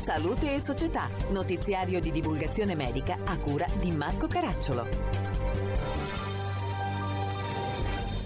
[0.00, 4.86] Salute e Società, notiziario di divulgazione medica a cura di Marco Caracciolo.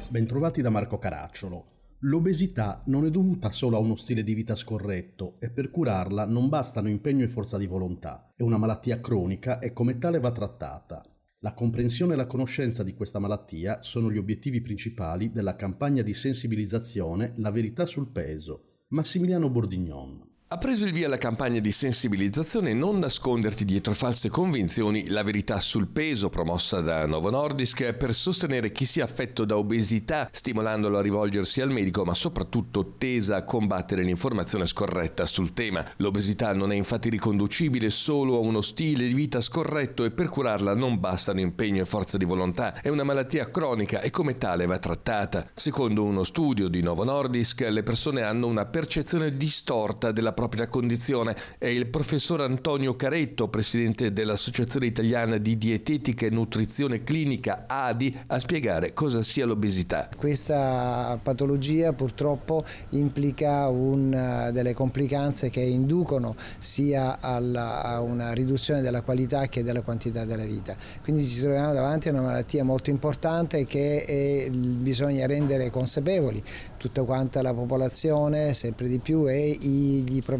[0.07, 1.65] Bentrovati da Marco Caracciolo.
[2.03, 6.49] L'obesità non è dovuta solo a uno stile di vita scorretto e per curarla non
[6.49, 8.31] bastano impegno e forza di volontà.
[8.37, 11.03] È una malattia cronica e come tale va trattata.
[11.41, 16.15] La comprensione e la conoscenza di questa malattia sono gli obiettivi principali della campagna di
[16.15, 18.85] sensibilizzazione La verità sul peso.
[18.91, 20.34] Massimiliano Bordignon.
[20.55, 25.59] Ha preso il via la campagna di sensibilizzazione Non nasconderti dietro false convinzioni, la verità
[25.59, 31.03] sul peso promossa da Novo Nordisk per sostenere chi sia affetto da obesità, stimolandolo a
[31.03, 35.85] rivolgersi al medico, ma soprattutto tesa a combattere l'informazione scorretta sul tema.
[35.97, 40.77] L'obesità non è infatti riconducibile solo a uno stile di vita scorretto e per curarla
[40.77, 42.81] non bastano impegno e forza di volontà.
[42.81, 45.51] È una malattia cronica e come tale va trattata.
[45.53, 51.35] Secondo uno studio di Novo Nordisk, le persone hanno una percezione distorta della propria condizione.
[51.59, 58.39] È il professor Antonio Caretto, presidente dell'Associazione Italiana di Dietetica e Nutrizione Clinica ADI, a
[58.39, 60.09] spiegare cosa sia l'obesità.
[60.17, 69.03] Questa patologia purtroppo implica un, delle complicanze che inducono sia alla, a una riduzione della
[69.03, 70.77] qualità che della quantità della vita.
[71.03, 76.43] Quindi ci troviamo davanti a una malattia molto importante che è, bisogna rendere consapevoli
[76.77, 80.34] tutta quanta la popolazione sempre di più e i professionisti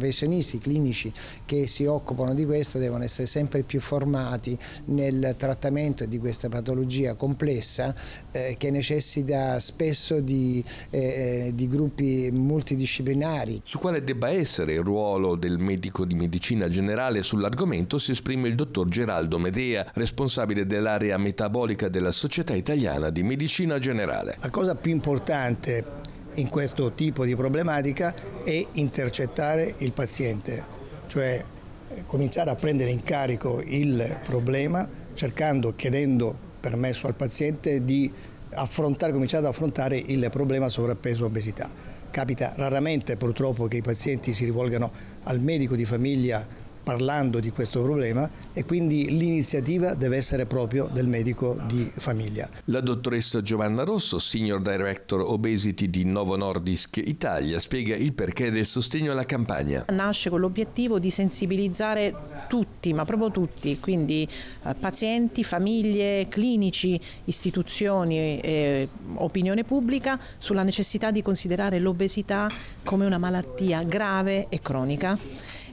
[0.59, 1.11] clinici
[1.45, 7.15] che si occupano di questo devono essere sempre più formati nel trattamento di questa patologia
[7.15, 7.93] complessa
[8.31, 13.61] eh, che necessita spesso di, eh, di gruppi multidisciplinari.
[13.63, 18.55] Su quale debba essere il ruolo del medico di medicina generale sull'argomento si esprime il
[18.55, 24.37] dottor Geraldo Medea, responsabile dell'area metabolica della Società Italiana di Medicina Generale.
[24.41, 30.63] La cosa più importante in questo tipo di problematica è intercettare il paziente,
[31.07, 31.43] cioè
[31.89, 38.11] eh, cominciare a prendere in carico il problema cercando, chiedendo permesso al paziente di
[38.51, 41.69] affrontare, cominciare ad affrontare il problema sovrappeso-obesità.
[42.11, 44.91] Capita raramente purtroppo che i pazienti si rivolgano
[45.23, 46.45] al medico di famiglia
[46.85, 52.47] parlando di questo problema e quindi l'iniziativa deve essere proprio del medico di famiglia.
[52.65, 58.67] La dottoressa Giovanna Rosso, Senior Director Obesity di Novo Nordisk Italia, spiega il perché del
[58.67, 59.85] sostegno alla campagna.
[59.89, 62.13] Nasce con l'obiettivo di sensibilizzare
[62.47, 64.27] tutti, ma proprio tutti, quindi
[64.63, 72.47] eh, pazienti, famiglie, clinici, istituzioni e opinione pubblica sulla necessità di considerare l'obesità
[72.83, 75.17] come una malattia grave e cronica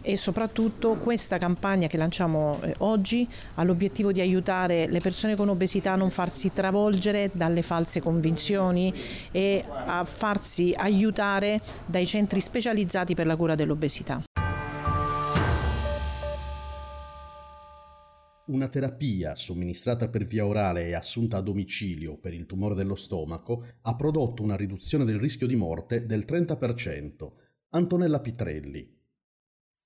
[0.03, 5.49] e soprattutto questa campagna che lanciamo eh, oggi ha l'obiettivo di aiutare le persone con
[5.49, 8.93] obesità a non farsi travolgere dalle false convinzioni
[9.31, 14.23] e a farsi aiutare dai centri specializzati per la cura dell'obesità.
[18.45, 23.65] Una terapia somministrata per via orale e assunta a domicilio per il tumore dello stomaco
[23.83, 27.31] ha prodotto una riduzione del rischio di morte del 30%.
[27.71, 29.02] Antonella Pitrelli,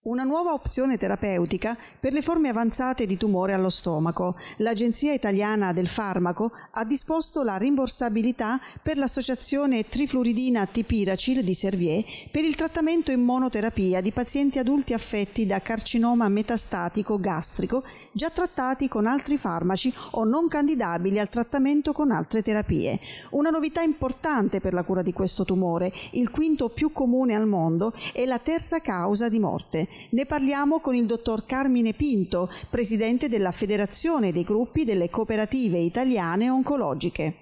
[0.06, 4.36] una nuova opzione terapeutica per le forme avanzate di tumore allo stomaco.
[4.58, 12.44] L'Agenzia Italiana del Farmaco ha disposto la rimborsabilità per l'associazione trifluridina tipiracil di Servier per
[12.44, 19.06] il trattamento in monoterapia di pazienti adulti affetti da carcinoma metastatico gastrico già trattati con
[19.06, 23.00] altri farmaci o non candidabili al trattamento con altre terapie.
[23.30, 27.92] Una novità importante per la cura di questo tumore, il quinto più comune al mondo
[28.12, 29.88] e la terza causa di morte.
[30.10, 36.48] Ne parliamo con il dottor Carmine Pinto, presidente della Federazione dei gruppi delle cooperative italiane
[36.50, 37.34] oncologiche.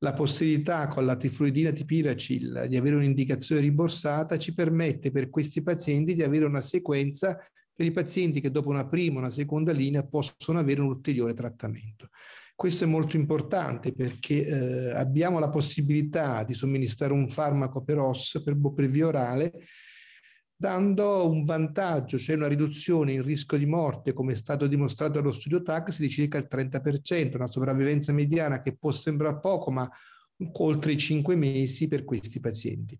[0.00, 6.14] La possibilità con la trifluidina tipiracil di avere un'indicazione rimborsata ci permette per questi pazienti
[6.14, 7.36] di avere una sequenza
[7.74, 11.32] per i pazienti che dopo una prima o una seconda linea possono avere un ulteriore
[11.32, 12.10] trattamento.
[12.54, 18.42] Questo è molto importante perché eh, abbiamo la possibilità di somministrare un farmaco per OS,
[18.44, 19.52] per, per via orale,
[20.60, 25.30] dando un vantaggio, cioè una riduzione in rischio di morte, come è stato dimostrato dallo
[25.30, 29.88] studio TAX, di circa il 30%, una sopravvivenza mediana che può sembrare poco, ma
[30.54, 32.98] oltre i 5 mesi per questi pazienti.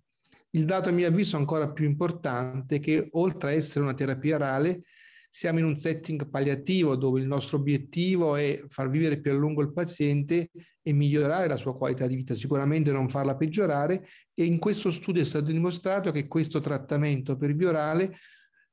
[0.51, 4.37] Il dato a mio avviso ancora più importante è che oltre a essere una terapia
[4.37, 4.85] orale,
[5.29, 9.63] siamo in un setting palliativo dove il nostro obiettivo è far vivere più a lungo
[9.63, 10.51] il paziente
[10.89, 15.21] e migliorare la sua qualità di vita, sicuramente non farla peggiorare e in questo studio
[15.21, 18.17] è stato dimostrato che questo trattamento per via orale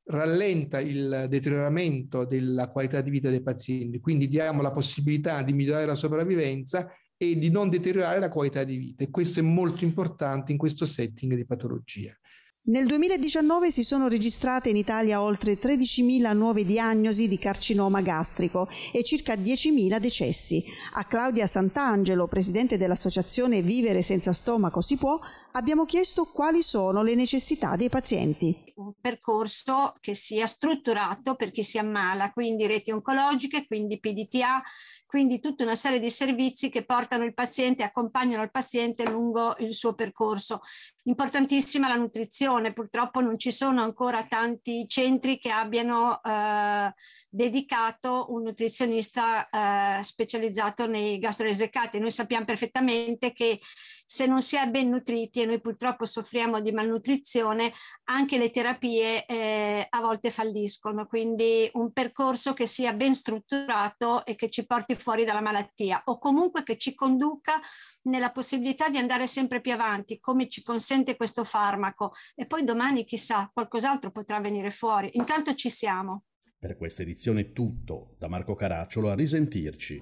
[0.06, 5.88] rallenta il deterioramento della qualità di vita dei pazienti, quindi diamo la possibilità di migliorare
[5.88, 10.54] la sopravvivenza e di non deteriorare la qualità di vita e questo è molto importante
[10.54, 12.18] in questo setting di patologia.
[12.68, 19.04] Nel 2019 si sono registrate in Italia oltre 13.000 nuove diagnosi di carcinoma gastrico e
[19.04, 20.64] circa 10.000 decessi.
[20.94, 25.20] A Claudia Sant'Angelo, presidente dell'associazione Vivere senza stomaco si può,
[25.52, 28.74] abbiamo chiesto quali sono le necessità dei pazienti.
[28.78, 34.64] Un percorso che sia strutturato per chi si ammala, quindi reti oncologiche, quindi PDTA,
[35.06, 39.74] quindi tutta una serie di servizi che portano il paziente, accompagnano il paziente lungo il
[39.74, 40.62] suo percorso.
[41.04, 46.94] Importantissima la nutrizione, purtroppo non ci sono ancora tanti centri che abbiano eh,
[47.36, 52.00] dedicato un nutrizionista eh, specializzato nei gastroesecati.
[52.00, 53.60] Noi sappiamo perfettamente che
[54.06, 57.74] se non si è ben nutriti e noi purtroppo soffriamo di malnutrizione,
[58.06, 61.08] anche le terapie eh, a volte falliscono.
[61.08, 66.18] Quindi un percorso che sia ben strutturato e che ci porti fuori dalla malattia o
[66.18, 67.60] comunque che ci conduca
[68.04, 72.14] nella possibilità di andare sempre più avanti, come ci consente questo farmaco.
[72.34, 75.10] E poi domani, chissà, qualcos'altro potrà venire fuori.
[75.14, 76.24] Intanto ci siamo.
[76.66, 78.16] Per questa edizione è tutto.
[78.18, 80.02] Da Marco Caracciolo a risentirci.